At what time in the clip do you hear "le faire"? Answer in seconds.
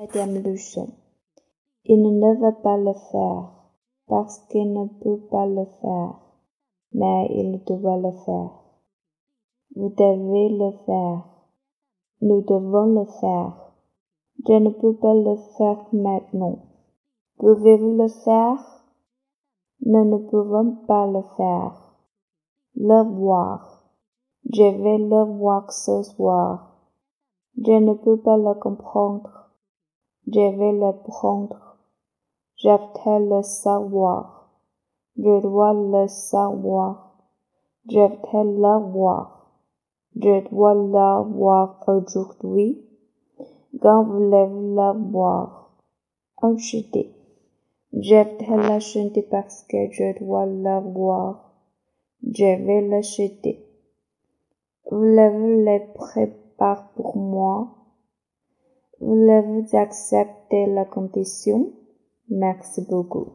2.78-3.50, 5.44-6.14, 7.98-8.50, 10.56-11.26, 12.98-13.74, 15.12-15.84, 17.98-18.58, 21.08-21.94